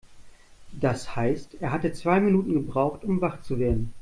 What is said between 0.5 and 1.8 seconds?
Das heißt, er